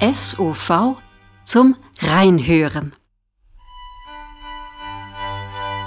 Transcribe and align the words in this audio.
SOV 0.00 0.96
zum 1.44 1.76
Reinhören. 1.98 2.94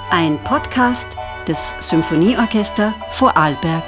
Ein 0.08 0.38
Podcast 0.44 1.16
des 1.48 1.74
Symphonieorchester 1.80 2.94
Vorarlberg. 3.10 3.82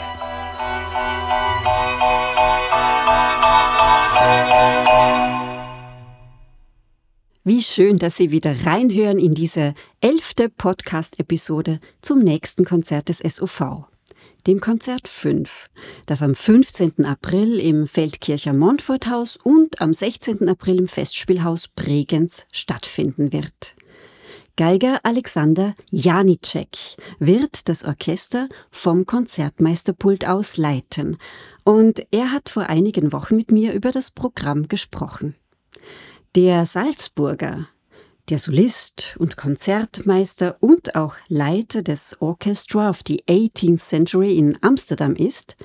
Wie 7.45 7.63
schön, 7.63 7.99
dass 7.99 8.17
Sie 8.17 8.33
wieder 8.33 8.67
reinhören 8.67 9.21
in 9.21 9.35
diese 9.35 9.75
elfte 10.01 10.49
Podcast-Episode 10.49 11.79
zum 12.03 12.19
nächsten 12.19 12.65
Konzert 12.65 13.11
des 13.11 13.19
SOV, 13.19 13.85
dem 14.47 14.61
Konzert 14.61 15.09
5, 15.09 15.69
das 16.07 16.23
am 16.23 16.35
15. 16.35 17.05
April 17.05 17.59
im 17.59 17.87
Feldkircher 17.87 18.53
Montforthaus 18.53 19.37
und 19.37 19.81
am 19.81 19.93
16. 19.93 20.49
April 20.49 20.79
im 20.79 20.89
Festspielhaus 20.89 21.69
Bregenz 21.69 22.47
stattfinden 22.53 23.33
wird. 23.33 23.75
Geiger 24.57 25.01
Alexander 25.03 25.75
Janicek 25.91 26.79
wird 27.19 27.69
das 27.69 27.85
Orchester 27.85 28.49
vom 28.71 29.05
Konzertmeisterpult 29.05 30.27
aus 30.27 30.57
leiten 30.57 31.19
und 31.65 32.07
er 32.11 32.33
hat 32.33 32.49
vor 32.49 32.65
einigen 32.65 33.13
Wochen 33.13 33.37
mit 33.37 33.51
mir 33.51 33.75
über 33.75 33.91
das 33.91 34.11
Programm 34.13 34.69
gesprochen. 34.69 35.35
Der 36.37 36.65
Salzburger, 36.65 37.69
der 38.29 38.39
Solist 38.39 39.17
und 39.19 39.37
Konzertmeister 39.37 40.57
und 40.61 40.97
auch 40.97 41.15
Leiter 41.29 41.83
des 41.83 42.21
Orchestra 42.21 42.91
of 42.91 43.01
the 43.07 43.23
18th 43.29 43.79
Century 43.79 44.37
in 44.37 44.59
Amsterdam 44.63 45.15
ist 45.15 45.57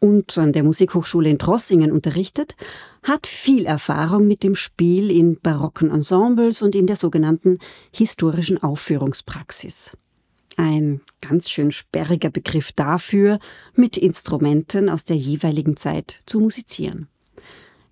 und 0.00 0.36
an 0.36 0.52
der 0.52 0.64
Musikhochschule 0.64 1.30
in 1.30 1.38
Trossingen 1.38 1.92
unterrichtet, 1.92 2.56
hat 3.04 3.28
viel 3.28 3.66
Erfahrung 3.66 4.26
mit 4.26 4.42
dem 4.42 4.56
Spiel 4.56 5.10
in 5.10 5.38
barocken 5.38 5.90
Ensembles 5.90 6.60
und 6.60 6.74
in 6.74 6.88
der 6.88 6.96
sogenannten 6.96 7.60
historischen 7.92 8.60
Aufführungspraxis. 8.60 9.96
Ein 10.56 11.00
ganz 11.20 11.48
schön 11.50 11.70
sperriger 11.70 12.30
Begriff 12.30 12.72
dafür, 12.72 13.38
mit 13.74 13.96
Instrumenten 13.96 14.88
aus 14.88 15.04
der 15.04 15.16
jeweiligen 15.16 15.76
Zeit 15.76 16.20
zu 16.26 16.40
musizieren. 16.40 17.06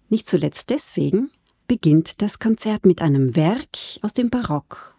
Nicht 0.09 0.27
zuletzt 0.27 0.71
deswegen, 0.71 1.31
beginnt 1.71 2.21
das 2.21 2.41
Konzert 2.41 2.85
mit 2.85 3.01
einem 3.01 3.37
Werk 3.37 3.79
aus 4.03 4.13
dem 4.13 4.29
Barock 4.29 4.97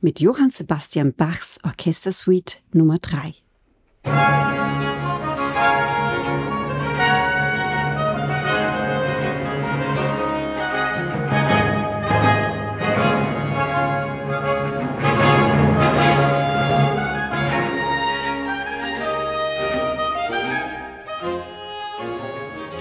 mit 0.00 0.20
Johann 0.20 0.48
Sebastian 0.48 1.12
Bachs 1.12 1.58
Orchestersuite 1.62 2.60
Nummer 2.72 2.96
3. 2.98 3.34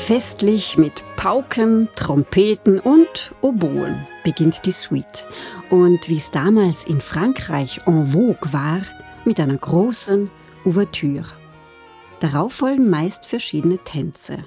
Festlich 0.05 0.77
mit 0.77 1.05
Pauken, 1.15 1.87
Trompeten 1.95 2.81
und 2.81 3.33
Oboen 3.39 4.05
beginnt 4.25 4.65
die 4.65 4.71
Suite. 4.71 5.25
Und 5.69 6.09
wie 6.09 6.17
es 6.17 6.29
damals 6.29 6.83
in 6.83 6.99
Frankreich 6.99 7.79
en 7.87 8.07
vogue 8.07 8.51
war, 8.51 8.81
mit 9.23 9.39
einer 9.39 9.55
großen 9.55 10.29
Ouvertüre. 10.65 11.31
Darauf 12.19 12.51
folgen 12.51 12.89
meist 12.89 13.25
verschiedene 13.25 13.77
Tänze. 13.77 14.43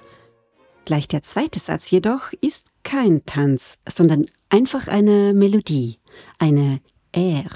Gleich 0.85 1.09
der 1.09 1.23
zweite 1.23 1.59
Satz 1.59 1.91
jedoch 1.91 2.35
ist 2.43 2.67
kein 2.85 3.25
Tanz, 3.25 3.79
sondern 3.89 4.27
einfach 4.51 4.89
eine 4.89 5.33
Melodie, 5.33 5.99
eine 6.39 6.81
Air. 7.13 7.49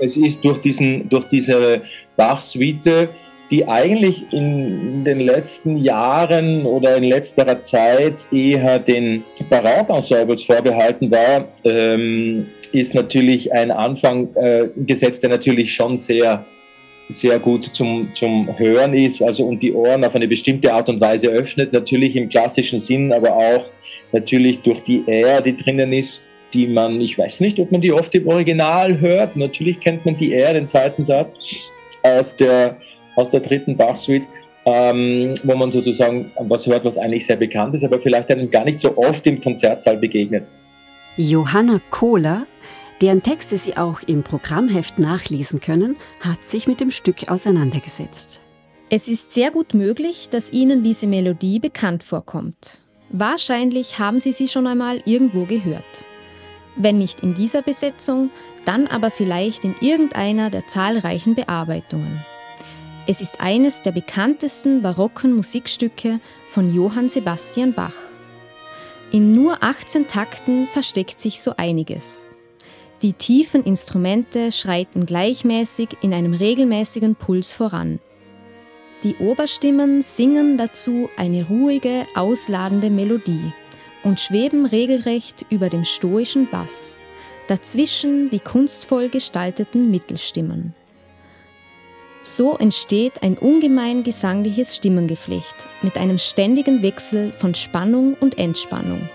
Es 0.00 0.16
ist 0.16 0.44
durch, 0.44 0.58
diesen, 0.58 1.08
durch 1.08 1.24
diese 1.28 1.82
Bach-Suite, 2.16 3.08
die 3.50 3.66
eigentlich 3.66 4.30
in 4.32 5.04
den 5.04 5.20
letzten 5.20 5.78
Jahren 5.78 6.66
oder 6.66 6.96
in 6.96 7.04
letzterer 7.04 7.62
Zeit 7.62 8.28
eher 8.32 8.78
den 8.78 9.24
Barockensembles 9.48 10.44
vorbehalten 10.44 11.10
war, 11.10 11.48
ähm, 11.64 12.48
ist 12.72 12.94
natürlich 12.94 13.52
ein 13.52 13.70
Anfang 13.70 14.28
äh, 14.34 14.68
gesetzt, 14.76 15.22
der 15.22 15.30
natürlich 15.30 15.72
schon 15.72 15.96
sehr 15.96 16.44
sehr 17.08 17.38
gut 17.38 17.64
zum, 17.64 18.10
zum 18.12 18.58
Hören 18.58 18.92
ist, 18.94 19.22
also 19.22 19.46
und 19.46 19.62
die 19.62 19.72
Ohren 19.72 20.04
auf 20.04 20.14
eine 20.14 20.28
bestimmte 20.28 20.72
Art 20.72 20.88
und 20.88 21.00
Weise 21.00 21.28
öffnet, 21.28 21.72
natürlich 21.72 22.14
im 22.16 22.28
klassischen 22.28 22.78
Sinn, 22.78 23.12
aber 23.12 23.34
auch 23.34 23.70
natürlich 24.12 24.60
durch 24.60 24.80
die 24.80 25.04
Air, 25.06 25.40
die 25.40 25.56
drinnen 25.56 25.92
ist, 25.92 26.22
die 26.52 26.66
man, 26.66 27.00
ich 27.00 27.18
weiß 27.18 27.40
nicht, 27.40 27.58
ob 27.58 27.70
man 27.72 27.80
die 27.80 27.92
oft 27.92 28.14
im 28.14 28.26
Original 28.26 29.00
hört. 29.00 29.36
Natürlich 29.36 29.80
kennt 29.80 30.06
man 30.06 30.16
die 30.16 30.32
eher, 30.32 30.54
den 30.54 30.66
zweiten 30.66 31.04
Satz 31.04 31.34
aus 32.02 32.36
der, 32.36 32.78
aus 33.16 33.30
der 33.30 33.40
dritten 33.40 33.76
Bach-Suite, 33.76 34.26
ähm, 34.64 35.34
wo 35.42 35.54
man 35.54 35.70
sozusagen 35.70 36.30
was 36.38 36.66
hört, 36.66 36.84
was 36.84 36.98
eigentlich 36.98 37.26
sehr 37.26 37.36
bekannt 37.36 37.74
ist, 37.74 37.84
aber 37.84 38.00
vielleicht 38.00 38.30
einem 38.30 38.50
gar 38.50 38.64
nicht 38.64 38.80
so 38.80 38.96
oft 38.96 39.26
im 39.26 39.40
Konzertsaal 39.40 39.96
begegnet. 39.96 40.48
Johanna 41.16 41.80
Kohler, 41.90 42.46
deren 43.00 43.22
Texte 43.22 43.56
Sie 43.56 43.76
auch 43.76 44.00
im 44.06 44.22
Programmheft 44.22 44.98
nachlesen 44.98 45.60
können, 45.60 45.96
hat 46.20 46.44
sich 46.44 46.66
mit 46.66 46.80
dem 46.80 46.90
Stück 46.90 47.28
auseinandergesetzt. 47.28 48.40
Es 48.90 49.06
ist 49.06 49.32
sehr 49.32 49.50
gut 49.50 49.74
möglich, 49.74 50.28
dass 50.30 50.52
Ihnen 50.52 50.82
diese 50.82 51.06
Melodie 51.06 51.58
bekannt 51.58 52.02
vorkommt. 52.02 52.80
Wahrscheinlich 53.10 53.98
haben 53.98 54.18
Sie 54.18 54.32
sie 54.32 54.48
schon 54.48 54.66
einmal 54.66 55.02
irgendwo 55.04 55.44
gehört. 55.44 55.84
Wenn 56.80 56.96
nicht 56.98 57.24
in 57.24 57.34
dieser 57.34 57.60
Besetzung, 57.60 58.30
dann 58.64 58.86
aber 58.86 59.10
vielleicht 59.10 59.64
in 59.64 59.74
irgendeiner 59.80 60.48
der 60.48 60.66
zahlreichen 60.68 61.34
Bearbeitungen. 61.34 62.24
Es 63.08 63.20
ist 63.20 63.40
eines 63.40 63.82
der 63.82 63.90
bekanntesten 63.90 64.80
barocken 64.80 65.34
Musikstücke 65.34 66.20
von 66.46 66.72
Johann 66.72 67.08
Sebastian 67.08 67.74
Bach. 67.74 67.96
In 69.10 69.34
nur 69.34 69.64
18 69.64 70.06
Takten 70.06 70.68
versteckt 70.68 71.20
sich 71.20 71.40
so 71.40 71.54
einiges. 71.56 72.26
Die 73.02 73.12
tiefen 73.12 73.64
Instrumente 73.64 74.52
schreiten 74.52 75.04
gleichmäßig 75.04 75.88
in 76.02 76.14
einem 76.14 76.34
regelmäßigen 76.34 77.16
Puls 77.16 77.52
voran. 77.52 77.98
Die 79.02 79.16
Oberstimmen 79.16 80.02
singen 80.02 80.58
dazu 80.58 81.08
eine 81.16 81.46
ruhige, 81.46 82.06
ausladende 82.14 82.90
Melodie 82.90 83.52
und 84.02 84.20
schweben 84.20 84.66
regelrecht 84.66 85.46
über 85.50 85.68
dem 85.68 85.84
stoischen 85.84 86.48
Bass, 86.50 87.00
dazwischen 87.46 88.30
die 88.30 88.40
kunstvoll 88.40 89.08
gestalteten 89.08 89.90
Mittelstimmen. 89.90 90.74
So 92.22 92.56
entsteht 92.56 93.22
ein 93.22 93.38
ungemein 93.38 94.02
gesangliches 94.02 94.76
Stimmengeflecht 94.76 95.66
mit 95.82 95.96
einem 95.96 96.18
ständigen 96.18 96.82
Wechsel 96.82 97.32
von 97.32 97.54
Spannung 97.54 98.14
und 98.20 98.38
Entspannung 98.38 99.08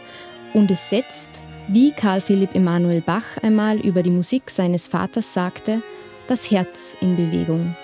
und 0.54 0.72
es 0.72 0.90
setzt, 0.90 1.42
wie 1.68 1.92
Karl 1.92 2.22
Philipp 2.22 2.56
Emanuel 2.56 3.02
Bach 3.02 3.38
einmal 3.42 3.80
über 3.80 4.04
die 4.04 4.12
Musik 4.12 4.50
seines 4.50 4.88
Vaters 4.88 5.34
sagte, 5.34 5.82
das 6.28 6.50
Herz 6.52 6.96
in 7.02 7.16
Bewegung. 7.16 7.76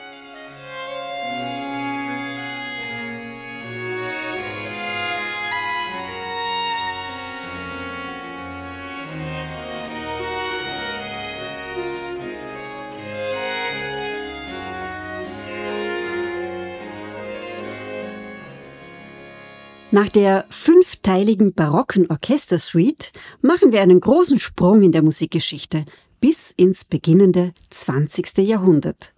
Nach 19.91 20.07
der 20.07 20.45
fünfteiligen 20.49 21.53
barocken 21.53 22.11
Orchestersuite 22.11 23.09
machen 23.41 23.71
wir 23.71 23.81
einen 23.81 23.99
großen 23.99 24.37
Sprung 24.37 24.83
in 24.83 24.91
der 24.91 25.01
Musikgeschichte 25.01 25.85
bis 26.21 26.51
ins 26.51 26.85
beginnende 26.85 27.53
20. 27.71 28.37
Jahrhundert. 28.37 29.13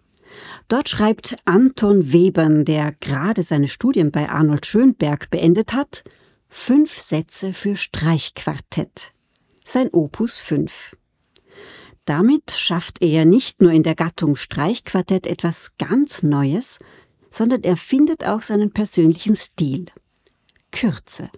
Dort 0.70 0.88
schreibt 0.88 1.36
Anton 1.44 2.14
Webern, 2.14 2.64
der 2.64 2.94
gerade 2.94 3.42
seine 3.42 3.68
Studien 3.68 4.12
bei 4.12 4.30
Arnold 4.30 4.66
Schönberg 4.66 5.30
beendet 5.30 5.74
hat, 5.74 6.06
fünf 6.48 6.98
Sätze 6.98 7.52
für 7.52 7.76
Streichquartett. 7.76 9.12
Sein 9.66 9.90
Opus 9.92 10.40
5. 10.40 10.96
Damit 12.06 12.52
schafft 12.52 13.02
er 13.02 13.26
nicht 13.26 13.62
nur 13.62 13.74
in 13.74 13.84
der 13.84 13.96
Gattung 13.96 14.38
Streichquartett 14.38 15.28
etwas 15.28 15.74
ganz 15.78 16.24
Neues, 16.24 16.80
sondern 17.30 17.64
er 17.64 17.76
findet 17.76 18.26
auch 18.26 18.42
seinen 18.42 18.72
persönlichen 18.72 19.36
Stil. 19.36 19.88
Kürze. 20.72 21.30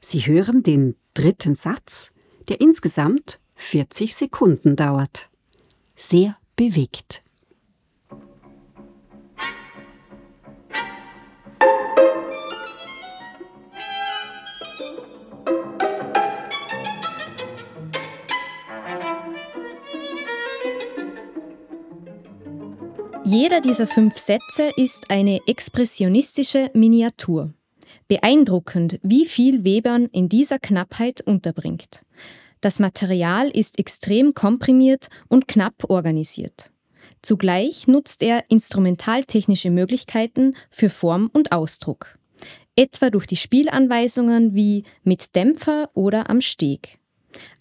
Sie 0.00 0.20
hören 0.20 0.62
den 0.62 0.96
dritten 1.14 1.54
Satz, 1.54 2.12
der 2.48 2.60
insgesamt 2.60 3.40
40 3.56 4.14
Sekunden 4.14 4.76
dauert. 4.76 5.28
Sehr 5.96 6.36
bewegt. 6.56 7.22
Jeder 23.24 23.60
dieser 23.60 23.88
fünf 23.88 24.16
Sätze 24.18 24.70
ist 24.76 25.10
eine 25.10 25.40
expressionistische 25.48 26.70
Miniatur. 26.74 27.52
Beeindruckend, 28.08 29.00
wie 29.02 29.26
viel 29.26 29.64
Webern 29.64 30.06
in 30.06 30.28
dieser 30.28 30.58
Knappheit 30.58 31.20
unterbringt. 31.22 32.04
Das 32.60 32.78
Material 32.78 33.48
ist 33.50 33.78
extrem 33.78 34.32
komprimiert 34.34 35.08
und 35.28 35.48
knapp 35.48 35.88
organisiert. 35.88 36.70
Zugleich 37.22 37.88
nutzt 37.88 38.22
er 38.22 38.44
instrumentaltechnische 38.48 39.70
Möglichkeiten 39.70 40.54
für 40.70 40.88
Form 40.88 41.28
und 41.32 41.50
Ausdruck, 41.50 42.18
etwa 42.76 43.10
durch 43.10 43.26
die 43.26 43.36
Spielanweisungen 43.36 44.54
wie 44.54 44.84
mit 45.02 45.34
Dämpfer 45.34 45.90
oder 45.94 46.30
am 46.30 46.40
Steg. 46.40 46.98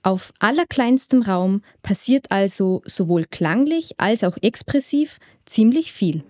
Auf 0.03 0.31
allerkleinstem 0.39 1.23
Raum 1.23 1.61
passiert 1.81 2.31
also 2.31 2.81
sowohl 2.85 3.25
klanglich 3.25 3.95
als 3.97 4.23
auch 4.23 4.37
expressiv 4.41 5.19
ziemlich 5.45 5.91
viel. 5.91 6.23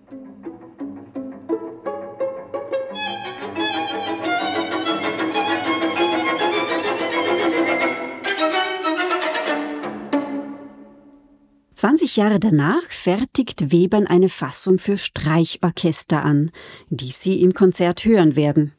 Zwanzig 11.76 12.16
Jahre 12.16 12.40
danach 12.40 12.84
fertigt 12.88 13.70
Webern 13.70 14.06
eine 14.06 14.30
Fassung 14.30 14.78
für 14.78 14.96
Streichorchester 14.96 16.24
an, 16.24 16.50
die 16.88 17.10
Sie 17.10 17.42
im 17.42 17.52
Konzert 17.52 18.06
hören 18.06 18.34
werden. 18.34 18.72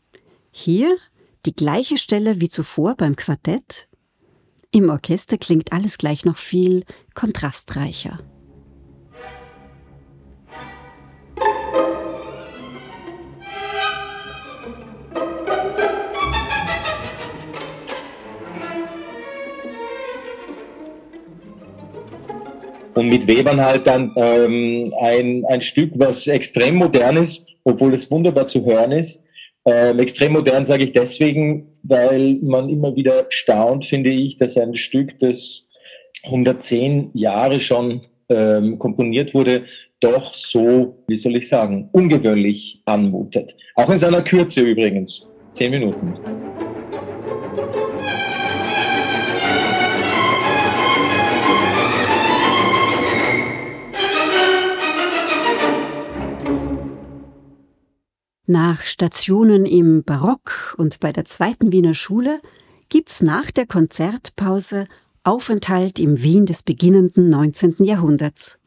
Hier 0.50 0.98
die 1.46 1.54
gleiche 1.54 2.00
Stelle 2.00 2.42
wie 2.42 2.50
zuvor 2.50 2.96
beim 2.96 3.16
Quartett. 3.16 3.88
Im 4.72 4.90
Orchester 4.90 5.38
klingt 5.38 5.74
alles 5.74 6.00
gleich 6.00 6.26
noch 6.26 6.38
viel 6.38 6.86
kontrastreicher. 7.14 8.20
Mit 23.18 23.28
Webern 23.28 23.60
halt 23.62 23.88
dann 23.88 24.12
ähm, 24.16 24.94
ein, 25.02 25.44
ein 25.46 25.62
Stück, 25.62 25.92
was 25.96 26.28
extrem 26.28 26.76
modern 26.76 27.18
ist, 27.18 27.48
obwohl 27.64 27.94
es 27.94 28.10
wunderbar 28.12 28.46
zu 28.46 28.64
hören 28.64 28.92
ist. 28.92 29.24
Ähm, 29.66 30.00
extrem 30.00 30.34
modern 30.34 30.66
sage 30.66 30.84
ich 30.84 30.92
deswegen, 30.92 31.72
weil 31.84 32.38
man 32.42 32.70
immer 32.70 32.96
wieder 32.96 33.26
staunt, 33.30 33.86
finde 33.86 34.12
ich, 34.12 34.38
dass 34.38 34.56
ein 34.58 34.76
Stück, 34.76 35.18
das 35.20 35.66
110 36.24 37.10
Jahre 37.14 37.60
schon 37.60 38.02
ähm, 38.30 38.78
komponiert 38.78 39.34
wurde, 39.34 39.64
doch 40.00 40.34
so, 40.36 41.04
wie 41.08 41.18
soll 41.18 41.38
ich 41.38 41.50
sagen, 41.50 41.90
ungewöhnlich 41.92 42.82
anmutet. 42.86 43.56
Auch 43.76 43.90
in 43.90 43.98
seiner 43.98 44.22
Kürze 44.22 44.62
übrigens. 44.62 45.26
Zehn 45.54 45.72
Minuten. 45.72 46.37
Nach 58.50 58.82
Stationen 58.84 59.66
im 59.66 60.04
Barock 60.04 60.74
und 60.78 61.02
bei 61.02 61.12
der 61.12 61.26
zweiten 61.26 61.74
Wiener 61.74 61.94
Schule 61.94 62.40
gibt's 62.88 63.22
nach 63.22 63.52
der 63.52 63.68
Konzertpause 63.68 64.88
Aufenthalt 65.26 66.00
im 66.00 66.24
Wien 66.24 66.46
des 66.46 66.64
beginnenden 66.64 67.28
19. 67.30 67.84
Jahrhunderts. 67.84 68.58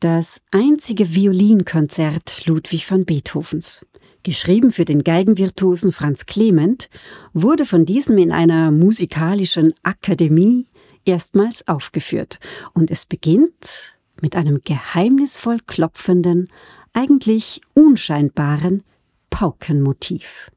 Das 0.00 0.40
einzige 0.50 1.14
Violinkonzert 1.14 2.44
Ludwig 2.46 2.90
van 2.90 3.04
Beethovens, 3.04 3.86
geschrieben 4.24 4.72
für 4.72 4.84
den 4.84 5.04
Geigenvirtuosen 5.04 5.92
Franz 5.92 6.26
Clement, 6.26 6.90
wurde 7.32 7.66
von 7.66 7.86
diesem 7.86 8.18
in 8.18 8.32
einer 8.32 8.72
musikalischen 8.72 9.74
Akademie 9.84 10.66
erstmals 11.04 11.68
aufgeführt 11.68 12.40
und 12.72 12.90
es 12.90 13.06
beginnt 13.06 13.96
mit 14.20 14.34
einem 14.34 14.60
geheimnisvoll 14.64 15.58
klopfenden, 15.66 16.48
eigentlich 16.92 17.60
unscheinbaren 17.74 18.82
Paukenmotiv. 19.30 20.50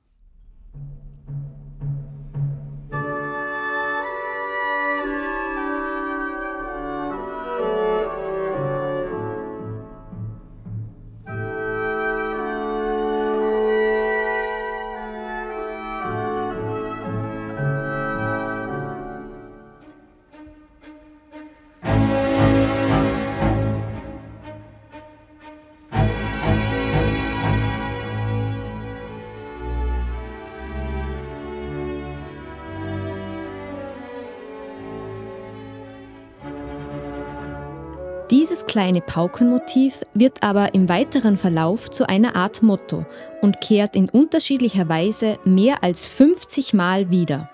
Kleine 38.76 39.00
Paukenmotiv 39.00 40.02
wird 40.14 40.44
aber 40.44 40.74
im 40.74 40.90
weiteren 40.90 41.38
Verlauf 41.38 41.90
zu 41.90 42.10
einer 42.10 42.36
Art 42.36 42.62
Motto 42.62 43.06
und 43.42 43.62
kehrt 43.62 43.96
in 43.96 44.10
unterschiedlicher 44.10 44.90
Weise 44.90 45.40
mehr 45.46 45.82
als 45.82 46.08
50 46.08 46.74
Mal 46.74 47.10
wieder. 47.10 47.50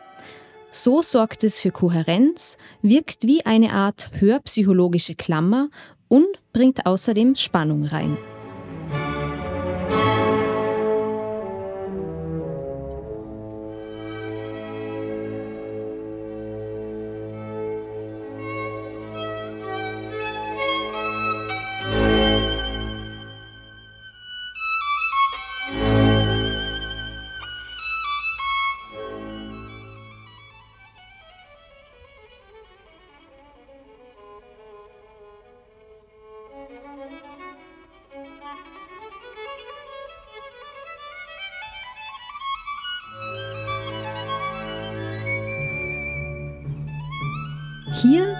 So 0.72 1.04
sorgt 1.04 1.44
es 1.44 1.60
für 1.60 1.70
Kohärenz, 1.70 2.58
wirkt 2.82 3.28
wie 3.28 3.46
eine 3.46 3.72
Art 3.72 4.10
hörpsychologische 4.20 5.14
Klammer 5.14 5.70
und 6.08 6.26
bringt 6.54 6.88
außerdem 6.88 7.36
Spannung 7.36 7.86
rein. 7.86 8.18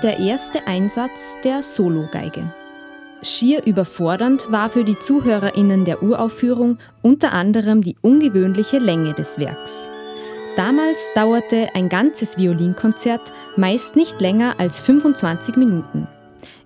Der 0.04 0.20
erste 0.20 0.66
Einsatz 0.68 1.38
der 1.44 1.62
Sologeige. 1.62 2.52
Schier 3.22 3.64
überfordernd 3.66 4.52
war 4.52 4.68
für 4.70 4.84
die 4.84 4.98
ZuhörerInnen 4.98 5.86
der 5.86 6.02
Uraufführung 6.02 6.80
unter 7.04 7.34
anderem 7.34 7.84
die 7.84 7.96
ungewöhnliche 8.02 8.80
Länge 8.80 9.14
des 9.14 9.38
Werks. 9.38 9.90
Damals 10.56 11.00
dauerte 11.14 11.70
ein 11.76 11.88
ganzes 11.88 12.38
Violinkonzert 12.40 13.32
meist 13.58 13.96
nicht 13.96 14.20
länger 14.20 14.60
als 14.60 14.80
25 14.80 15.56
Minuten. 15.56 16.08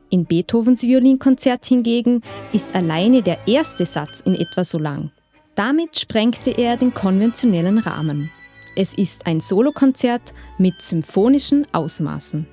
In 0.10 0.26
Beethovens 0.26 0.82
Violinkonzert 0.84 1.66
hingegen 1.66 2.22
ist 2.54 2.74
alleine 2.74 3.22
der 3.22 3.38
erste 3.48 3.86
Satz 3.86 4.22
in 4.22 4.36
etwa 4.36 4.64
so 4.64 4.80
lang. 4.80 5.12
Damit 5.56 6.00
sprengte 6.00 6.52
er 6.52 6.78
den 6.78 6.94
konventionellen 6.94 7.80
Rahmen. 7.80 8.32
Es 8.78 8.94
ist 8.94 9.28
ein 9.28 9.42
Solokonzert 9.42 10.34
mit 10.58 10.82
symphonischen 10.82 11.68
Ausmaßen. 11.74 12.48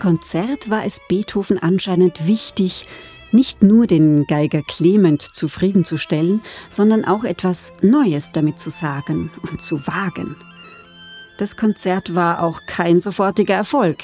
Konzert 0.00 0.68
war 0.70 0.84
es 0.84 1.00
Beethoven 1.08 1.58
anscheinend 1.58 2.26
wichtig, 2.26 2.86
nicht 3.30 3.62
nur 3.62 3.86
den 3.86 4.26
Geiger 4.26 4.62
Clement 4.62 5.22
zufriedenzustellen, 5.22 6.42
sondern 6.68 7.04
auch 7.04 7.22
etwas 7.22 7.72
Neues 7.82 8.32
damit 8.32 8.58
zu 8.58 8.70
sagen 8.70 9.30
und 9.48 9.60
zu 9.60 9.86
wagen. 9.86 10.34
Das 11.38 11.56
Konzert 11.56 12.14
war 12.14 12.42
auch 12.42 12.60
kein 12.66 12.98
sofortiger 12.98 13.54
Erfolg. 13.54 13.98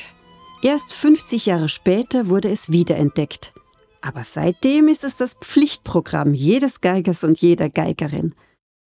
Erst 0.62 0.92
50 0.92 1.46
Jahre 1.46 1.68
später 1.68 2.28
wurde 2.28 2.50
es 2.50 2.70
wiederentdeckt. 2.70 3.52
Aber 4.00 4.22
seitdem 4.22 4.88
ist 4.88 5.02
es 5.02 5.16
das 5.16 5.34
Pflichtprogramm 5.34 6.34
jedes 6.34 6.80
Geigers 6.80 7.24
und 7.24 7.40
jeder 7.40 7.68
Geigerin. 7.68 8.34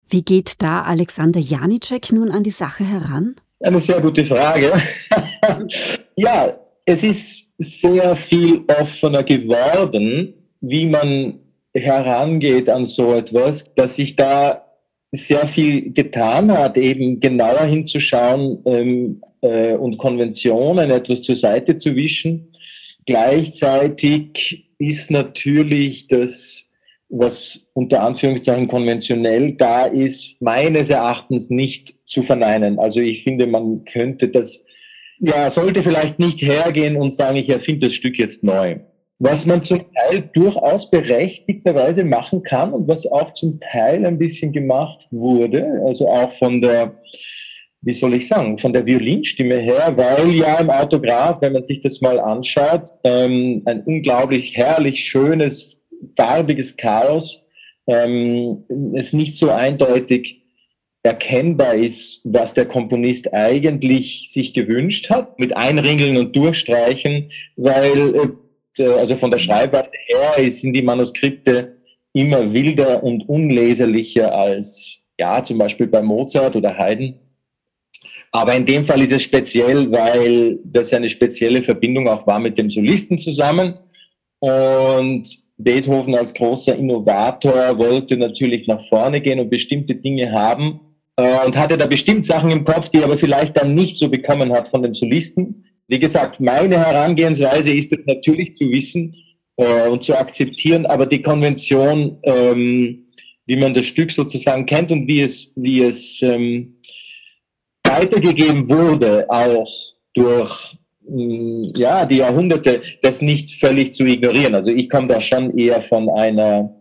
Wie 0.08 0.22
geht 0.22 0.62
da 0.62 0.82
Alexander 0.82 1.40
Janicek 1.40 2.12
nun 2.12 2.30
an 2.30 2.42
die 2.42 2.50
Sache 2.50 2.84
heran? 2.84 3.36
Eine 3.60 3.78
sehr 3.78 4.00
gute 4.00 4.24
Frage. 4.24 4.72
ja, 6.16 6.61
es 6.84 7.02
ist 7.02 7.52
sehr 7.58 8.16
viel 8.16 8.62
offener 8.66 9.22
geworden, 9.22 10.34
wie 10.60 10.86
man 10.86 11.38
herangeht 11.74 12.68
an 12.68 12.84
so 12.84 13.14
etwas, 13.14 13.72
dass 13.74 13.96
sich 13.96 14.16
da 14.16 14.64
sehr 15.12 15.46
viel 15.46 15.92
getan 15.92 16.50
hat, 16.50 16.78
eben 16.78 17.20
genauer 17.20 17.64
hinzuschauen 17.66 18.58
ähm, 18.64 19.22
äh, 19.42 19.74
und 19.74 19.98
Konventionen 19.98 20.90
etwas 20.90 21.22
zur 21.22 21.36
Seite 21.36 21.76
zu 21.76 21.94
wischen. 21.94 22.50
Gleichzeitig 23.04 24.70
ist 24.78 25.10
natürlich 25.10 26.06
das, 26.06 26.66
was 27.08 27.66
unter 27.74 28.02
Anführungszeichen 28.02 28.68
konventionell 28.68 29.52
da 29.52 29.84
ist, 29.84 30.40
meines 30.40 30.88
Erachtens 30.88 31.50
nicht 31.50 31.94
zu 32.06 32.22
verneinen. 32.22 32.78
Also 32.78 33.00
ich 33.00 33.22
finde, 33.22 33.46
man 33.46 33.84
könnte 33.84 34.28
das 34.28 34.64
ja, 35.22 35.48
sollte 35.50 35.84
vielleicht 35.84 36.18
nicht 36.18 36.42
hergehen 36.42 36.96
und 36.96 37.12
sagen, 37.12 37.36
ich 37.36 37.48
erfinde 37.48 37.86
das 37.86 37.94
Stück 37.94 38.18
jetzt 38.18 38.42
neu. 38.42 38.80
Was 39.20 39.46
man 39.46 39.62
zum 39.62 39.78
Teil 39.94 40.28
durchaus 40.34 40.90
berechtigterweise 40.90 42.04
machen 42.04 42.42
kann 42.42 42.72
und 42.72 42.88
was 42.88 43.06
auch 43.06 43.30
zum 43.30 43.60
Teil 43.60 44.04
ein 44.04 44.18
bisschen 44.18 44.52
gemacht 44.52 45.06
wurde, 45.12 45.80
also 45.86 46.08
auch 46.08 46.32
von 46.32 46.60
der, 46.60 47.00
wie 47.82 47.92
soll 47.92 48.14
ich 48.14 48.26
sagen, 48.26 48.58
von 48.58 48.72
der 48.72 48.84
Violinstimme 48.84 49.58
her, 49.58 49.92
weil 49.94 50.32
ja 50.32 50.58
im 50.58 50.70
Autograph, 50.70 51.40
wenn 51.40 51.52
man 51.52 51.62
sich 51.62 51.80
das 51.80 52.00
mal 52.00 52.18
anschaut, 52.18 52.88
ähm, 53.04 53.62
ein 53.64 53.84
unglaublich 53.84 54.56
herrlich 54.56 54.98
schönes, 55.04 55.84
farbiges 56.16 56.76
Chaos, 56.76 57.44
ähm, 57.86 58.64
es 58.94 59.12
nicht 59.12 59.36
so 59.36 59.50
eindeutig 59.50 60.41
erkennbar 61.02 61.74
ist, 61.74 62.20
was 62.24 62.54
der 62.54 62.66
Komponist 62.66 63.32
eigentlich 63.34 64.30
sich 64.30 64.54
gewünscht 64.54 65.10
hat, 65.10 65.38
mit 65.38 65.56
Einringeln 65.56 66.16
und 66.16 66.36
Durchstreichen, 66.36 67.28
weil 67.56 68.14
äh, 68.78 68.84
also 68.84 69.16
von 69.16 69.30
der 69.30 69.38
Schreibweise 69.38 69.96
her 70.06 70.50
sind 70.50 70.72
die 70.72 70.82
Manuskripte 70.82 71.76
immer 72.12 72.52
wilder 72.52 73.02
und 73.02 73.28
unleserlicher 73.28 74.34
als 74.34 75.02
ja 75.18 75.42
zum 75.42 75.58
Beispiel 75.58 75.86
bei 75.86 76.02
Mozart 76.02 76.56
oder 76.56 76.76
Haydn. 76.76 77.14
Aber 78.30 78.54
in 78.54 78.64
dem 78.64 78.84
Fall 78.84 79.02
ist 79.02 79.12
es 79.12 79.22
speziell, 79.22 79.90
weil 79.92 80.58
das 80.64 80.92
eine 80.94 81.08
spezielle 81.08 81.62
Verbindung 81.62 82.08
auch 82.08 82.26
war 82.26 82.38
mit 82.38 82.56
dem 82.56 82.70
Solisten 82.70 83.18
zusammen. 83.18 83.74
Und 84.38 85.24
Beethoven 85.58 86.14
als 86.14 86.32
großer 86.32 86.74
Innovator 86.74 87.76
wollte 87.76 88.16
natürlich 88.16 88.66
nach 88.66 88.82
vorne 88.88 89.20
gehen 89.20 89.38
und 89.38 89.50
bestimmte 89.50 89.94
Dinge 89.94 90.32
haben, 90.32 90.80
und 91.16 91.56
hatte 91.56 91.76
da 91.76 91.86
bestimmt 91.86 92.24
Sachen 92.24 92.50
im 92.50 92.64
Kopf, 92.64 92.88
die 92.88 92.98
er 92.98 93.04
aber 93.04 93.18
vielleicht 93.18 93.56
dann 93.56 93.74
nicht 93.74 93.96
so 93.96 94.08
bekommen 94.08 94.52
hat 94.52 94.68
von 94.68 94.82
dem 94.82 94.94
Solisten. 94.94 95.64
Wie 95.88 95.98
gesagt, 95.98 96.40
meine 96.40 96.78
Herangehensweise 96.78 97.72
ist 97.72 97.92
es 97.92 98.06
natürlich 98.06 98.54
zu 98.54 98.70
wissen 98.70 99.14
äh, 99.56 99.88
und 99.88 100.02
zu 100.02 100.16
akzeptieren, 100.16 100.86
aber 100.86 101.06
die 101.06 101.20
Konvention, 101.20 102.18
ähm, 102.22 103.06
wie 103.46 103.56
man 103.56 103.74
das 103.74 103.84
Stück 103.84 104.10
sozusagen 104.10 104.64
kennt 104.64 104.90
und 104.90 105.06
wie 105.06 105.20
es, 105.20 105.52
wie 105.56 105.82
es 105.82 106.22
ähm, 106.22 106.78
weitergegeben 107.84 108.70
wurde, 108.70 109.26
auch 109.28 109.70
durch 110.14 110.78
mm, 111.06 111.76
ja, 111.76 112.06
die 112.06 112.16
Jahrhunderte, 112.16 112.80
das 113.02 113.20
nicht 113.20 113.50
völlig 113.60 113.92
zu 113.92 114.06
ignorieren. 114.06 114.54
Also 114.54 114.70
ich 114.70 114.88
komme 114.88 115.08
da 115.08 115.20
schon 115.20 115.56
eher 115.58 115.82
von 115.82 116.08
einer, 116.08 116.74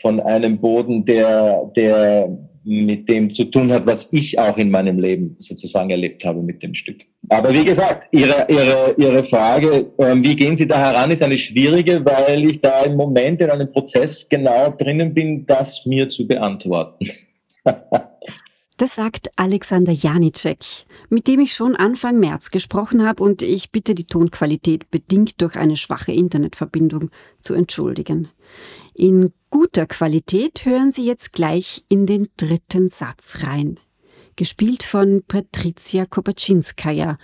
von 0.00 0.20
einem 0.20 0.58
Boden, 0.58 1.04
der, 1.04 1.70
der 1.76 2.30
mit 2.64 3.08
dem 3.08 3.30
zu 3.30 3.44
tun 3.44 3.72
hat, 3.72 3.86
was 3.86 4.08
ich 4.12 4.38
auch 4.38 4.56
in 4.56 4.70
meinem 4.70 4.98
Leben 4.98 5.36
sozusagen 5.38 5.90
erlebt 5.90 6.24
habe 6.24 6.42
mit 6.42 6.62
dem 6.62 6.74
Stück. 6.74 7.02
Aber 7.28 7.52
wie 7.52 7.64
gesagt, 7.64 8.08
Ihre, 8.12 8.46
Ihre, 8.48 8.94
Ihre 8.98 9.24
Frage, 9.24 9.92
ähm, 9.98 10.22
wie 10.22 10.36
gehen 10.36 10.56
Sie 10.56 10.66
da 10.66 10.78
heran, 10.78 11.10
ist 11.10 11.22
eine 11.22 11.38
schwierige, 11.38 12.04
weil 12.04 12.44
ich 12.44 12.60
da 12.60 12.82
im 12.82 12.96
Moment 12.96 13.40
in 13.40 13.50
einem 13.50 13.68
Prozess 13.68 14.28
genau 14.28 14.70
drinnen 14.76 15.14
bin, 15.14 15.46
das 15.46 15.86
mir 15.86 16.08
zu 16.08 16.26
beantworten. 16.26 17.06
Das 18.78 18.96
sagt 18.96 19.30
Alexander 19.36 19.92
Janicek, 19.92 20.58
mit 21.08 21.28
dem 21.28 21.38
ich 21.38 21.52
schon 21.52 21.76
Anfang 21.76 22.18
März 22.18 22.50
gesprochen 22.50 23.06
habe 23.06 23.22
und 23.22 23.40
ich 23.42 23.70
bitte 23.70 23.94
die 23.94 24.06
Tonqualität 24.06 24.90
bedingt 24.90 25.40
durch 25.40 25.54
eine 25.54 25.76
schwache 25.76 26.10
Internetverbindung 26.10 27.10
zu 27.40 27.54
entschuldigen. 27.54 28.30
In 28.94 29.32
guter 29.52 29.86
Qualität 29.86 30.64
hören 30.64 30.90
Sie 30.92 31.04
jetzt 31.04 31.34
gleich 31.34 31.84
in 31.88 32.06
den 32.06 32.28
dritten 32.38 32.88
Satz 32.88 33.42
rein. 33.42 33.78
Gespielt 34.34 34.82
von 34.82 35.22
Patricia 35.28 36.06
Kopaczynskaja, 36.06 37.18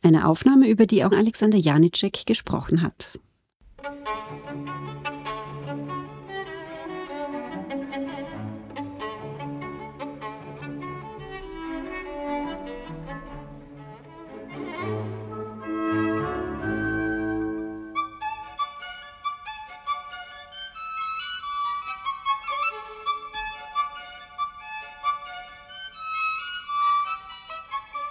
eine 0.00 0.28
Aufnahme, 0.28 0.68
über 0.68 0.86
die 0.86 1.04
auch 1.04 1.10
Alexander 1.10 1.58
Janicek 1.58 2.26
gesprochen 2.26 2.82
hat. 2.82 3.18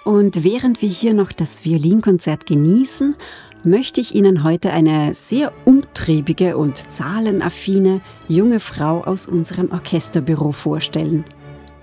Und 0.04 0.44
während 0.44 0.82
wir 0.82 0.90
hier 0.90 1.14
noch 1.14 1.32
das 1.32 1.64
Violinkonzert 1.64 2.46
genießen, 2.46 3.16
möchte 3.64 4.02
ich 4.02 4.14
Ihnen 4.14 4.44
heute 4.44 4.72
eine 4.72 5.14
sehr 5.14 5.54
umtriebige 5.64 6.58
und 6.58 6.92
zahlenaffine 6.92 8.02
junge 8.28 8.60
Frau 8.60 9.04
aus 9.04 9.28
unserem 9.28 9.72
Orchesterbüro 9.72 10.52
vorstellen. 10.52 11.24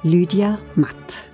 Lydia 0.03 0.59
Matt. 0.75 1.31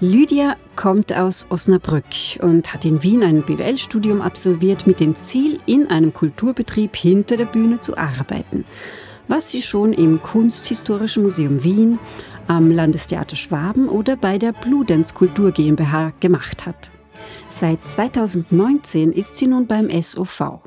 Lydia 0.00 0.56
kommt 0.76 1.14
aus 1.14 1.46
Osnabrück 1.48 2.04
und 2.42 2.74
hat 2.74 2.84
in 2.84 3.02
Wien 3.02 3.22
ein 3.22 3.40
BWL-Studium 3.40 4.20
absolviert 4.20 4.86
mit 4.86 5.00
dem 5.00 5.16
Ziel, 5.16 5.58
in 5.64 5.86
einem 5.88 6.12
Kulturbetrieb 6.12 6.94
hinter 6.94 7.38
der 7.38 7.46
Bühne 7.46 7.80
zu 7.80 7.96
arbeiten, 7.96 8.66
was 9.28 9.50
sie 9.50 9.62
schon 9.62 9.94
im 9.94 10.20
Kunsthistorischen 10.20 11.22
Museum 11.22 11.64
Wien, 11.64 11.98
am 12.48 12.70
Landestheater 12.70 13.36
Schwaben 13.36 13.88
oder 13.88 14.16
bei 14.16 14.38
der 14.38 14.52
Bludenz 14.52 15.14
Kultur 15.14 15.52
GmbH 15.52 16.12
gemacht 16.20 16.66
hat. 16.66 16.90
Seit 17.50 17.86
2019 17.88 19.12
ist 19.12 19.36
sie 19.36 19.46
nun 19.46 19.66
beim 19.66 19.90
SOV. 19.90 20.60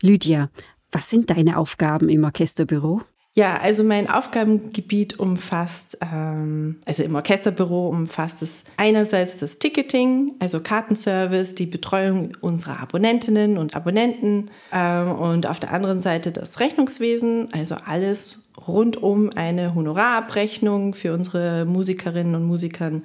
Lydia, 0.00 0.50
was 0.92 1.10
sind 1.10 1.30
deine 1.30 1.56
Aufgaben 1.56 2.08
im 2.08 2.24
Orchesterbüro? 2.24 3.02
Ja, 3.38 3.56
also 3.58 3.84
mein 3.84 4.10
Aufgabengebiet 4.10 5.20
umfasst, 5.20 5.96
ähm, 6.00 6.74
also 6.84 7.04
im 7.04 7.14
Orchesterbüro 7.14 7.86
umfasst 7.86 8.42
es 8.42 8.64
einerseits 8.76 9.36
das 9.36 9.60
Ticketing, 9.60 10.32
also 10.40 10.58
Kartenservice, 10.58 11.54
die 11.54 11.66
Betreuung 11.66 12.32
unserer 12.40 12.80
Abonnentinnen 12.80 13.56
und 13.56 13.76
Abonnenten 13.76 14.50
ähm, 14.72 15.12
und 15.12 15.46
auf 15.46 15.60
der 15.60 15.72
anderen 15.72 16.00
Seite 16.00 16.32
das 16.32 16.58
Rechnungswesen, 16.58 17.52
also 17.52 17.76
alles 17.86 18.50
rund 18.66 19.00
um 19.00 19.30
eine 19.36 19.72
Honorarabrechnung 19.72 20.94
für 20.94 21.14
unsere 21.14 21.64
Musikerinnen 21.64 22.34
und 22.34 22.42
Musikern. 22.42 23.04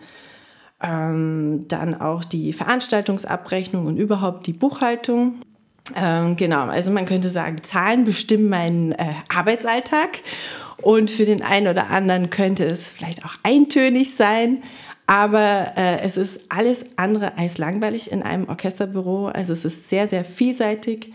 Ähm, 0.82 1.66
dann 1.68 2.02
auch 2.02 2.24
die 2.24 2.54
Veranstaltungsabrechnung 2.54 3.86
und 3.86 3.98
überhaupt 3.98 4.48
die 4.48 4.54
Buchhaltung. 4.54 5.42
Ähm, 5.96 6.38
genau, 6.38 6.68
also 6.68 6.92
man 6.92 7.06
könnte 7.06 7.30
sagen, 7.30 7.58
Zahlen 7.62 8.06
bestimmen 8.06 8.50
meinen 8.50 8.92
äh, 8.94 9.14
Arbeitsalltag 9.28 10.20
und 10.82 11.12
für 11.12 11.26
den 11.26 11.42
einen 11.42 11.68
oder 11.68 11.90
anderen 11.90 12.30
könnte 12.30 12.64
es 12.64 12.92
vielleicht 12.92 13.26
auch 13.26 13.36
eintönig 13.44 14.16
sein, 14.16 14.64
aber 15.08 15.74
äh, 15.76 16.00
es 16.00 16.16
ist 16.16 16.50
alles 16.50 16.98
andere 16.98 17.38
als 17.38 17.58
langweilig 17.58 18.12
in 18.12 18.24
einem 18.24 18.48
Orchesterbüro. 18.48 19.28
Also 19.28 19.52
es 19.54 19.66
ist 19.66 19.90
sehr, 19.90 20.08
sehr 20.08 20.24
vielseitig. 20.24 21.12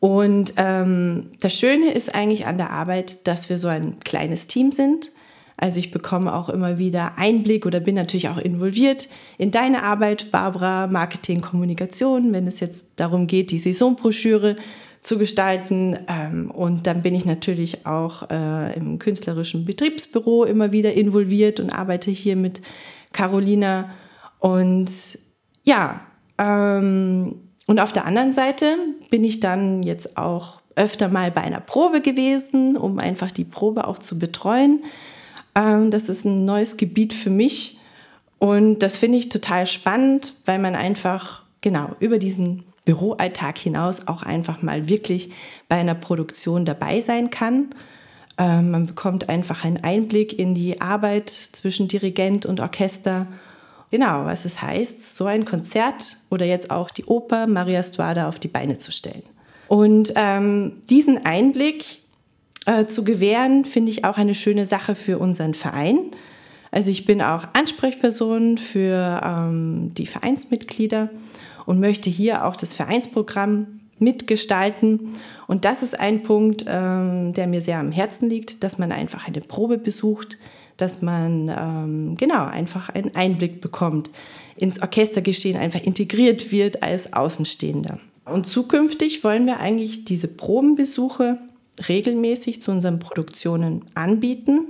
Und 0.00 0.54
ähm, 0.58 1.32
das 1.40 1.54
Schöne 1.54 1.92
ist 1.92 2.14
eigentlich 2.14 2.46
an 2.46 2.58
der 2.58 2.70
Arbeit, 2.70 3.26
dass 3.26 3.48
wir 3.48 3.58
so 3.58 3.68
ein 3.68 3.98
kleines 4.00 4.46
Team 4.46 4.72
sind. 4.72 5.10
Also 5.58 5.80
ich 5.80 5.90
bekomme 5.90 6.34
auch 6.34 6.48
immer 6.48 6.78
wieder 6.78 7.18
Einblick 7.18 7.66
oder 7.66 7.80
bin 7.80 7.96
natürlich 7.96 8.28
auch 8.28 8.38
involviert 8.38 9.08
in 9.38 9.50
deine 9.50 9.82
Arbeit, 9.82 10.30
Barbara, 10.30 10.86
Marketing, 10.86 11.40
Kommunikation, 11.40 12.32
wenn 12.32 12.46
es 12.46 12.60
jetzt 12.60 12.92
darum 13.00 13.26
geht, 13.26 13.50
die 13.50 13.58
Saisonbroschüre 13.58 14.54
zu 15.02 15.18
gestalten. 15.18 15.98
Ähm, 16.06 16.52
und 16.52 16.86
dann 16.86 17.02
bin 17.02 17.14
ich 17.14 17.24
natürlich 17.24 17.86
auch 17.86 18.30
äh, 18.30 18.76
im 18.76 19.00
künstlerischen 19.00 19.64
Betriebsbüro 19.64 20.44
immer 20.44 20.70
wieder 20.70 20.94
involviert 20.94 21.58
und 21.58 21.70
arbeite 21.70 22.12
hier 22.12 22.36
mit 22.36 22.62
Carolina. 23.12 23.90
Und 24.38 24.90
ja, 25.64 26.02
ähm, 26.38 27.34
und 27.66 27.80
auf 27.80 27.92
der 27.92 28.06
anderen 28.06 28.32
Seite 28.32 28.76
bin 29.10 29.24
ich 29.24 29.40
dann 29.40 29.82
jetzt 29.82 30.16
auch 30.16 30.62
öfter 30.76 31.08
mal 31.08 31.32
bei 31.32 31.42
einer 31.42 31.60
Probe 31.60 32.00
gewesen, 32.00 32.76
um 32.76 33.00
einfach 33.00 33.32
die 33.32 33.44
Probe 33.44 33.88
auch 33.88 33.98
zu 33.98 34.20
betreuen. 34.20 34.84
Ähm, 35.58 35.90
das 35.90 36.08
ist 36.08 36.24
ein 36.24 36.44
neues 36.44 36.76
Gebiet 36.76 37.12
für 37.12 37.30
mich 37.30 37.78
und 38.38 38.78
das 38.78 38.96
finde 38.96 39.18
ich 39.18 39.28
total 39.28 39.66
spannend, 39.66 40.34
weil 40.46 40.60
man 40.60 40.76
einfach 40.76 41.42
genau 41.60 41.96
über 41.98 42.18
diesen 42.18 42.62
Büroalltag 42.84 43.58
hinaus 43.58 44.06
auch 44.06 44.22
einfach 44.22 44.62
mal 44.62 44.88
wirklich 44.88 45.32
bei 45.68 45.76
einer 45.76 45.96
Produktion 45.96 46.64
dabei 46.64 47.00
sein 47.00 47.30
kann. 47.30 47.70
Ähm, 48.38 48.70
man 48.70 48.86
bekommt 48.86 49.28
einfach 49.28 49.64
einen 49.64 49.82
Einblick 49.82 50.38
in 50.38 50.54
die 50.54 50.80
Arbeit 50.80 51.28
zwischen 51.28 51.88
Dirigent 51.88 52.46
und 52.46 52.60
Orchester. 52.60 53.26
Genau, 53.90 54.24
was 54.26 54.44
es 54.44 54.62
heißt, 54.62 55.16
so 55.16 55.26
ein 55.26 55.44
Konzert 55.44 56.16
oder 56.30 56.46
jetzt 56.46 56.70
auch 56.70 56.90
die 56.90 57.04
Oper 57.06 57.46
Maria 57.46 57.82
Stuarda 57.82 58.28
auf 58.28 58.38
die 58.38 58.48
Beine 58.48 58.78
zu 58.78 58.92
stellen. 58.92 59.22
Und 59.66 60.12
ähm, 60.14 60.82
diesen 60.88 61.26
Einblick 61.26 62.00
äh, 62.68 62.86
zu 62.86 63.02
gewähren, 63.02 63.64
finde 63.64 63.90
ich 63.90 64.04
auch 64.04 64.18
eine 64.18 64.34
schöne 64.34 64.66
Sache 64.66 64.94
für 64.94 65.18
unseren 65.18 65.54
Verein. 65.54 66.10
Also 66.70 66.90
ich 66.90 67.06
bin 67.06 67.22
auch 67.22 67.44
Ansprechperson 67.54 68.58
für 68.58 69.22
ähm, 69.24 69.94
die 69.94 70.04
Vereinsmitglieder 70.04 71.08
und 71.64 71.80
möchte 71.80 72.10
hier 72.10 72.44
auch 72.44 72.56
das 72.56 72.74
Vereinsprogramm 72.74 73.80
mitgestalten. 73.98 75.14
Und 75.46 75.64
das 75.64 75.82
ist 75.82 75.98
ein 75.98 76.22
Punkt, 76.22 76.66
ähm, 76.68 77.32
der 77.32 77.46
mir 77.46 77.62
sehr 77.62 77.78
am 77.78 77.90
Herzen 77.90 78.28
liegt, 78.28 78.62
dass 78.62 78.76
man 78.76 78.92
einfach 78.92 79.26
eine 79.26 79.40
Probe 79.40 79.78
besucht, 79.78 80.36
dass 80.76 81.00
man 81.00 81.48
ähm, 81.48 82.16
genau 82.18 82.44
einfach 82.44 82.90
einen 82.90 83.16
Einblick 83.16 83.62
bekommt 83.62 84.10
ins 84.56 84.82
Orchestergeschehen, 84.82 85.56
einfach 85.56 85.80
integriert 85.80 86.52
wird 86.52 86.82
als 86.82 87.14
Außenstehender. 87.14 87.98
Und 88.26 88.46
zukünftig 88.46 89.24
wollen 89.24 89.46
wir 89.46 89.58
eigentlich 89.58 90.04
diese 90.04 90.28
Probenbesuche 90.28 91.38
regelmäßig 91.88 92.62
zu 92.62 92.70
unseren 92.70 92.98
Produktionen 92.98 93.84
anbieten 93.94 94.68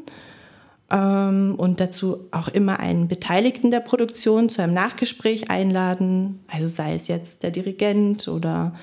ähm, 0.90 1.54
und 1.56 1.80
dazu 1.80 2.28
auch 2.30 2.48
immer 2.48 2.80
einen 2.80 3.08
Beteiligten 3.08 3.70
der 3.70 3.80
Produktion 3.80 4.48
zu 4.48 4.62
einem 4.62 4.74
Nachgespräch 4.74 5.50
einladen, 5.50 6.40
also 6.48 6.68
sei 6.68 6.94
es 6.94 7.08
jetzt 7.08 7.42
der 7.42 7.50
Dirigent 7.50 8.28
oder 8.28 8.74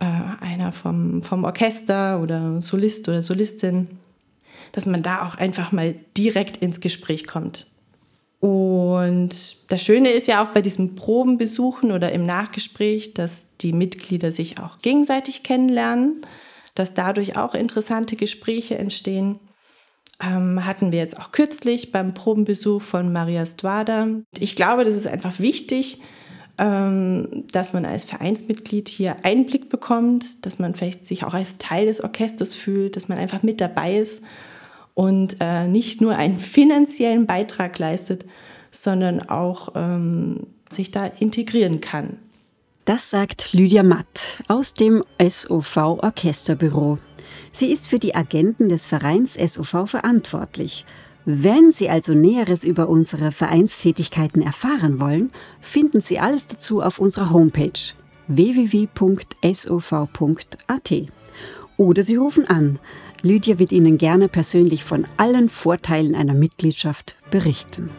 äh, 0.00 0.04
einer 0.44 0.72
vom, 0.72 1.22
vom 1.22 1.44
Orchester 1.44 2.20
oder 2.22 2.60
Solist 2.60 3.08
oder 3.08 3.22
Solistin, 3.22 3.88
dass 4.72 4.86
man 4.86 5.02
da 5.02 5.26
auch 5.26 5.36
einfach 5.36 5.72
mal 5.72 5.94
direkt 6.16 6.58
ins 6.58 6.80
Gespräch 6.80 7.26
kommt. 7.26 7.66
Und 8.40 9.70
das 9.72 9.82
Schöne 9.82 10.10
ist 10.10 10.26
ja 10.26 10.44
auch 10.44 10.50
bei 10.50 10.60
diesen 10.60 10.94
Probenbesuchen 10.94 11.90
oder 11.90 12.12
im 12.12 12.22
Nachgespräch, 12.22 13.14
dass 13.14 13.56
die 13.56 13.72
Mitglieder 13.72 14.30
sich 14.30 14.58
auch 14.58 14.78
gegenseitig 14.78 15.42
kennenlernen 15.42 16.20
dass 16.76 16.94
dadurch 16.94 17.36
auch 17.36 17.54
interessante 17.54 18.14
Gespräche 18.14 18.78
entstehen. 18.78 19.40
Ähm, 20.22 20.64
hatten 20.64 20.92
wir 20.92 21.00
jetzt 21.00 21.18
auch 21.18 21.32
kürzlich 21.32 21.90
beim 21.90 22.14
Probenbesuch 22.14 22.80
von 22.80 23.12
Maria 23.12 23.44
Stuada. 23.44 24.06
Ich 24.38 24.54
glaube, 24.54 24.84
das 24.84 24.94
ist 24.94 25.06
einfach 25.06 25.40
wichtig, 25.40 26.00
ähm, 26.58 27.44
dass 27.52 27.72
man 27.72 27.84
als 27.84 28.04
Vereinsmitglied 28.04 28.88
hier 28.88 29.16
Einblick 29.24 29.68
bekommt, 29.68 30.46
dass 30.46 30.58
man 30.58 30.74
vielleicht 30.74 31.06
sich 31.06 31.24
auch 31.24 31.34
als 31.34 31.58
Teil 31.58 31.86
des 31.86 32.02
Orchesters 32.02 32.54
fühlt, 32.54 32.96
dass 32.96 33.08
man 33.08 33.18
einfach 33.18 33.42
mit 33.42 33.60
dabei 33.60 33.98
ist 33.98 34.24
und 34.94 35.36
äh, 35.40 35.66
nicht 35.66 36.00
nur 36.00 36.16
einen 36.16 36.38
finanziellen 36.38 37.26
Beitrag 37.26 37.78
leistet, 37.78 38.24
sondern 38.70 39.28
auch 39.28 39.72
ähm, 39.74 40.46
sich 40.70 40.90
da 40.90 41.06
integrieren 41.06 41.80
kann. 41.80 42.16
Das 42.86 43.10
sagt 43.10 43.52
Lydia 43.52 43.82
Matt 43.82 44.44
aus 44.46 44.72
dem 44.72 45.02
SOV 45.20 45.76
Orchesterbüro. 45.76 46.98
Sie 47.50 47.72
ist 47.72 47.88
für 47.88 47.98
die 47.98 48.14
Agenten 48.14 48.68
des 48.68 48.86
Vereins 48.86 49.34
SOV 49.34 49.90
verantwortlich. 49.90 50.86
Wenn 51.24 51.72
Sie 51.72 51.90
also 51.90 52.14
Näheres 52.14 52.62
über 52.62 52.88
unsere 52.88 53.32
Vereinstätigkeiten 53.32 54.40
erfahren 54.40 55.00
wollen, 55.00 55.32
finden 55.60 56.00
Sie 56.00 56.20
alles 56.20 56.46
dazu 56.46 56.80
auf 56.80 57.00
unserer 57.00 57.30
Homepage 57.30 57.72
www.sov.at. 58.28 58.94
Oder 61.76 62.02
Sie 62.04 62.16
rufen 62.16 62.46
an. 62.46 62.78
Lydia 63.20 63.58
wird 63.58 63.72
Ihnen 63.72 63.98
gerne 63.98 64.28
persönlich 64.28 64.84
von 64.84 65.08
allen 65.16 65.48
Vorteilen 65.48 66.14
einer 66.14 66.34
Mitgliedschaft 66.34 67.16
berichten. 67.32 67.90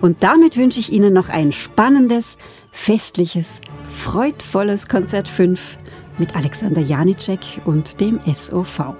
Und 0.00 0.22
damit 0.22 0.56
wünsche 0.56 0.80
ich 0.80 0.92
Ihnen 0.92 1.12
noch 1.12 1.28
ein 1.28 1.52
spannendes, 1.52 2.36
festliches, 2.70 3.60
freudvolles 3.88 4.88
Konzert 4.88 5.28
5 5.28 5.78
mit 6.18 6.36
Alexander 6.36 6.80
Janicek 6.80 7.60
und 7.64 8.00
dem 8.00 8.20
SOV. 8.20 8.94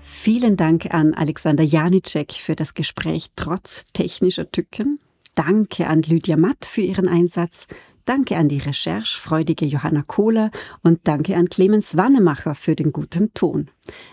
Vielen 0.00 0.56
Dank 0.56 0.92
an 0.92 1.14
Alexander 1.14 1.64
Janicek 1.64 2.34
für 2.34 2.54
das 2.54 2.74
Gespräch 2.74 3.30
trotz 3.36 3.86
technischer 3.92 4.50
Tücken. 4.50 5.00
Danke 5.34 5.86
an 5.86 6.02
Lydia 6.02 6.36
Matt 6.36 6.66
für 6.66 6.82
ihren 6.82 7.08
Einsatz. 7.08 7.66
Danke 8.04 8.36
an 8.36 8.48
die 8.48 8.58
recherchefreudige 8.58 9.66
Johanna 9.66 10.02
Kohler 10.02 10.50
und 10.82 11.00
danke 11.04 11.36
an 11.36 11.48
Clemens 11.48 11.96
Wannemacher 11.96 12.54
für 12.54 12.74
den 12.74 12.92
guten 12.92 13.32
Ton. 13.34 13.70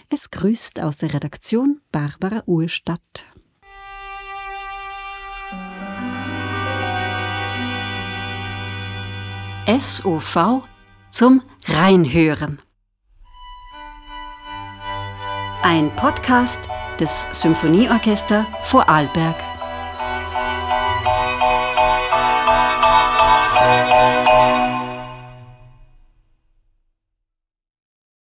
Es 0.09 0.31
grüßt 0.31 0.81
aus 0.81 0.97
der 0.97 1.13
Redaktion 1.13 1.81
Barbara 1.91 2.43
Urstadt. 2.45 3.25
SOV 9.67 10.63
zum 11.09 11.41
Reinhören. 11.65 12.59
Ein 15.61 15.93
Podcast 15.97 16.69
des 16.99 17.27
Symphonieorchester 17.31 18.47
Vorarlberg 18.63 19.35